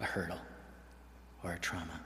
a 0.00 0.04
hurdle, 0.04 0.38
or 1.42 1.54
a 1.54 1.58
trauma? 1.58 2.00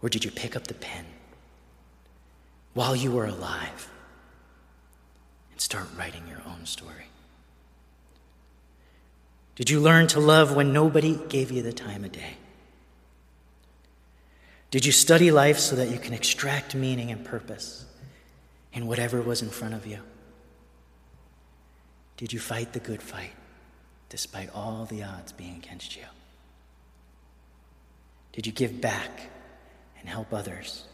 Or 0.00 0.08
did 0.08 0.24
you 0.24 0.30
pick 0.30 0.56
up 0.56 0.66
the 0.66 0.74
pen 0.74 1.04
while 2.72 2.96
you 2.96 3.12
were 3.12 3.26
alive 3.26 3.90
and 5.52 5.60
start 5.60 5.86
writing 5.98 6.26
your 6.26 6.40
own 6.46 6.64
story? 6.64 7.08
Did 9.54 9.68
you 9.68 9.78
learn 9.78 10.06
to 10.08 10.20
love 10.20 10.56
when 10.56 10.72
nobody 10.72 11.18
gave 11.28 11.50
you 11.50 11.60
the 11.60 11.72
time 11.72 12.02
of 12.02 12.12
day? 12.12 12.38
Did 14.70 14.86
you 14.86 14.92
study 14.92 15.30
life 15.30 15.58
so 15.58 15.76
that 15.76 15.90
you 15.90 15.98
can 15.98 16.14
extract 16.14 16.74
meaning 16.74 17.10
and 17.10 17.22
purpose 17.22 17.84
in 18.72 18.86
whatever 18.86 19.20
was 19.20 19.42
in 19.42 19.50
front 19.50 19.74
of 19.74 19.86
you? 19.86 20.00
Did 22.16 22.32
you 22.32 22.38
fight 22.38 22.72
the 22.72 22.80
good 22.80 23.02
fight 23.02 23.34
despite 24.08 24.50
all 24.54 24.86
the 24.86 25.02
odds 25.02 25.32
being 25.32 25.56
against 25.56 25.96
you? 25.96 26.04
Did 28.32 28.46
you 28.46 28.52
give 28.52 28.80
back 28.80 29.30
and 29.98 30.08
help 30.08 30.32
others 30.32 30.84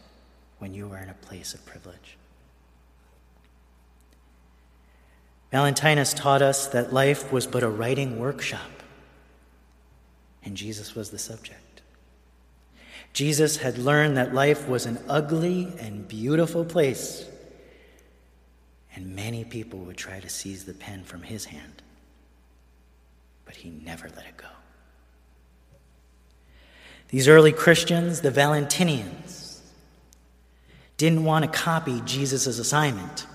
when 0.59 0.73
you 0.73 0.87
were 0.87 0.97
in 0.97 1.09
a 1.09 1.13
place 1.13 1.53
of 1.53 1.65
privilege? 1.65 2.17
Valentinus 5.51 6.13
taught 6.13 6.41
us 6.41 6.67
that 6.67 6.93
life 6.93 7.31
was 7.31 7.45
but 7.45 7.61
a 7.61 7.69
writing 7.69 8.17
workshop, 8.17 8.71
and 10.43 10.57
Jesus 10.57 10.95
was 10.95 11.11
the 11.11 11.19
subject. 11.19 11.81
Jesus 13.13 13.57
had 13.57 13.77
learned 13.77 14.17
that 14.17 14.33
life 14.33 14.67
was 14.67 14.87
an 14.87 14.97
ugly 15.07 15.71
and 15.79 16.07
beautiful 16.07 16.65
place, 16.65 17.25
and 18.95 19.15
many 19.15 19.43
people 19.43 19.79
would 19.79 19.97
try 19.97 20.19
to 20.19 20.29
seize 20.29 20.65
the 20.65 20.73
pen 20.73 21.03
from 21.03 21.23
his 21.23 21.45
hand, 21.45 21.81
but 23.45 23.55
he 23.55 23.69
never 23.69 24.07
let 24.09 24.25
it 24.25 24.37
go. 24.37 24.47
These 27.09 27.27
early 27.27 27.51
Christians, 27.51 28.21
the 28.21 28.31
Valentinians, 28.31 29.59
didn't 30.97 31.23
want 31.23 31.43
to 31.45 31.51
copy 31.51 32.01
Jesus' 32.05 32.47
assignment 32.59 33.25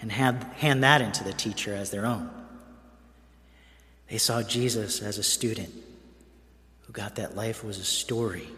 and 0.00 0.10
hand, 0.10 0.42
hand 0.56 0.82
that 0.82 1.00
into 1.00 1.24
the 1.24 1.32
teacher 1.32 1.74
as 1.74 1.90
their 1.90 2.06
own. 2.06 2.30
They 4.08 4.18
saw 4.18 4.42
Jesus 4.42 5.00
as 5.00 5.18
a 5.18 5.22
student 5.22 5.72
who 6.82 6.92
got 6.92 7.16
that 7.16 7.36
life 7.36 7.64
was 7.64 7.78
a 7.78 7.84
story, 7.84 8.48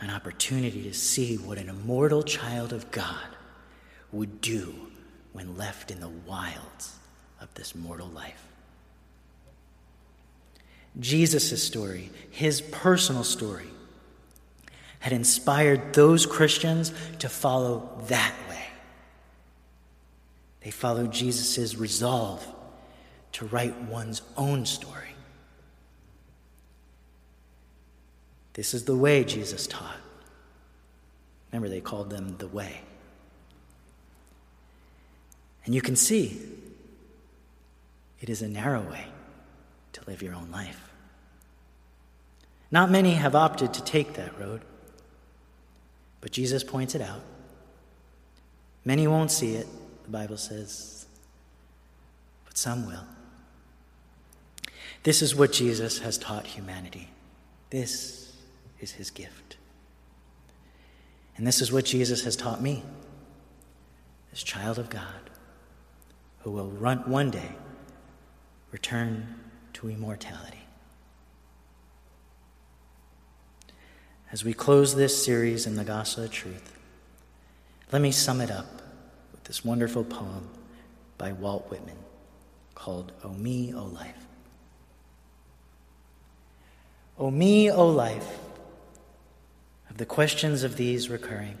an 0.00 0.10
opportunity 0.10 0.82
to 0.84 0.94
see 0.94 1.36
what 1.36 1.58
an 1.58 1.68
immortal 1.68 2.22
child 2.22 2.72
of 2.72 2.90
God 2.90 3.26
would 4.12 4.40
do 4.40 4.74
when 5.32 5.56
left 5.56 5.90
in 5.90 6.00
the 6.00 6.08
wilds 6.08 6.96
of 7.40 7.52
this 7.54 7.74
mortal 7.74 8.08
life. 8.08 8.44
Jesus' 10.98 11.62
story, 11.62 12.10
his 12.30 12.60
personal 12.60 13.24
story, 13.24 13.66
had 15.00 15.12
inspired 15.12 15.92
those 15.94 16.26
Christians 16.26 16.92
to 17.20 17.28
follow 17.28 18.02
that 18.08 18.34
way. 18.48 18.64
they 20.60 20.70
followed 20.70 21.12
Jesus' 21.12 21.76
resolve 21.76 22.44
to 23.32 23.46
write 23.46 23.80
one's 23.82 24.22
own 24.36 24.66
story. 24.66 25.14
This 28.54 28.74
is 28.74 28.84
the 28.84 28.96
way 28.96 29.22
Jesus 29.22 29.68
taught. 29.68 30.00
Remember, 31.52 31.68
they 31.68 31.80
called 31.80 32.10
them 32.10 32.36
the 32.38 32.48
way. 32.48 32.80
And 35.68 35.74
you 35.74 35.82
can 35.82 35.96
see 35.96 36.40
it 38.22 38.30
is 38.30 38.40
a 38.40 38.48
narrow 38.48 38.80
way 38.80 39.04
to 39.92 40.00
live 40.06 40.22
your 40.22 40.34
own 40.34 40.50
life. 40.50 40.90
Not 42.70 42.90
many 42.90 43.12
have 43.12 43.34
opted 43.34 43.74
to 43.74 43.84
take 43.84 44.14
that 44.14 44.40
road, 44.40 44.62
but 46.22 46.32
Jesus 46.32 46.64
points 46.64 46.94
it 46.94 47.02
out. 47.02 47.20
Many 48.86 49.06
won't 49.06 49.30
see 49.30 49.56
it, 49.56 49.66
the 50.04 50.10
Bible 50.10 50.38
says, 50.38 51.04
but 52.46 52.56
some 52.56 52.86
will. 52.86 53.04
This 55.02 55.20
is 55.20 55.36
what 55.36 55.52
Jesus 55.52 55.98
has 55.98 56.16
taught 56.16 56.46
humanity. 56.46 57.10
This 57.68 58.34
is 58.80 58.92
his 58.92 59.10
gift. 59.10 59.58
And 61.36 61.46
this 61.46 61.60
is 61.60 61.70
what 61.70 61.84
Jesus 61.84 62.24
has 62.24 62.36
taught 62.36 62.62
me, 62.62 62.84
as 64.32 64.42
child 64.42 64.78
of 64.78 64.88
God, 64.88 65.28
who 66.48 66.54
will 66.54 66.70
run, 66.70 66.98
one 67.10 67.30
day 67.30 67.50
return 68.70 69.34
to 69.74 69.90
immortality. 69.90 70.62
As 74.32 74.46
we 74.46 74.54
close 74.54 74.94
this 74.94 75.22
series 75.22 75.66
in 75.66 75.76
the 75.76 75.84
Gospel 75.84 76.24
of 76.24 76.30
Truth, 76.30 76.74
let 77.92 78.00
me 78.00 78.10
sum 78.10 78.40
it 78.40 78.50
up 78.50 78.80
with 79.30 79.44
this 79.44 79.62
wonderful 79.62 80.04
poem 80.04 80.48
by 81.18 81.32
Walt 81.32 81.70
Whitman 81.70 81.98
called 82.74 83.12
O 83.22 83.28
Me, 83.28 83.74
O 83.74 83.84
Life. 83.84 84.24
O 87.18 87.30
me, 87.30 87.70
O 87.70 87.86
life, 87.86 88.38
of 89.90 89.98
the 89.98 90.06
questions 90.06 90.62
of 90.62 90.78
these 90.78 91.10
recurring, 91.10 91.58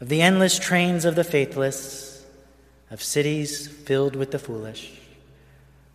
of 0.00 0.08
the 0.08 0.22
endless 0.22 0.58
trains 0.58 1.04
of 1.04 1.14
the 1.14 1.24
faithless, 1.24 2.17
of 2.90 3.02
cities 3.02 3.68
filled 3.68 4.16
with 4.16 4.30
the 4.30 4.38
foolish, 4.38 4.92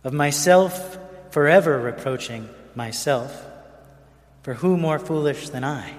of 0.02 0.12
myself 0.12 0.98
forever 1.30 1.78
reproaching 1.80 2.48
myself, 2.74 3.44
for 4.42 4.54
who 4.54 4.76
more 4.76 4.98
foolish 4.98 5.48
than 5.48 5.64
I, 5.64 5.92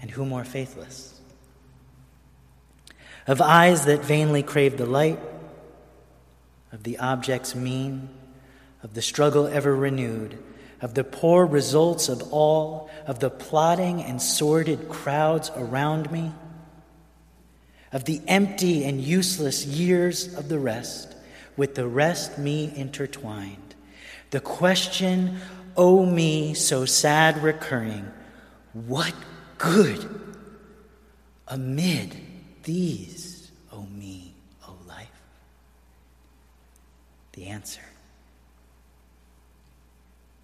and 0.00 0.10
who 0.10 0.24
more 0.24 0.44
faithless? 0.44 1.18
of 3.28 3.42
eyes 3.42 3.84
that 3.84 4.02
vainly 4.02 4.42
crave 4.42 4.78
the 4.78 4.86
light, 4.86 5.20
of 6.72 6.82
the 6.82 6.98
objects 6.98 7.54
mean, 7.54 8.08
of 8.82 8.94
the 8.94 9.02
struggle 9.02 9.46
ever 9.46 9.76
renewed, 9.76 10.38
of 10.80 10.94
the 10.94 11.04
poor 11.04 11.44
results 11.44 12.08
of 12.08 12.32
all, 12.32 12.88
of 13.06 13.18
the 13.18 13.28
plotting 13.28 14.02
and 14.02 14.20
sordid 14.20 14.88
crowds 14.88 15.50
around 15.56 16.10
me, 16.10 16.32
of 17.92 18.04
the 18.04 18.20
empty 18.28 18.84
and 18.84 19.00
useless 19.00 19.64
years 19.64 20.34
of 20.34 20.48
the 20.48 20.58
rest, 20.58 21.14
with 21.56 21.74
the 21.74 21.86
rest 21.86 22.38
me 22.38 22.72
intertwined. 22.76 23.74
The 24.30 24.40
question, 24.40 25.38
oh 25.76 26.04
me, 26.04 26.54
so 26.54 26.84
sad 26.84 27.42
recurring, 27.42 28.10
what 28.72 29.14
good 29.56 30.06
amid 31.46 32.14
these, 32.62 33.50
O 33.72 33.82
me, 33.82 34.34
O 34.66 34.74
life? 34.86 35.08
The 37.32 37.46
answer 37.46 37.80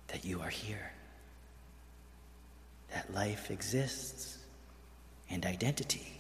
that 0.08 0.24
you 0.24 0.40
are 0.40 0.48
here, 0.48 0.92
that 2.92 3.12
life 3.12 3.50
exists, 3.50 4.38
and 5.28 5.44
identity, 5.44 6.13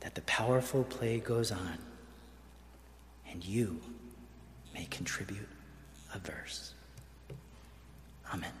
that 0.00 0.14
the 0.14 0.20
powerful 0.22 0.84
play 0.84 1.18
goes 1.18 1.50
on 1.50 1.78
and 3.30 3.44
you 3.44 3.80
may 4.74 4.86
contribute 4.86 5.48
a 6.14 6.18
verse. 6.18 6.74
Amen. 8.32 8.52